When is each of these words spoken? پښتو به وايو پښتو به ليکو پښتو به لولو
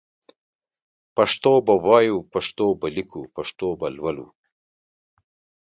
پښتو 1.15 1.53
به 1.65 1.73
وايو 1.85 2.17
پښتو 2.33 2.67
به 2.79 2.87
ليکو 2.95 3.21
پښتو 3.35 3.67
به 3.79 3.87
لولو 3.97 4.27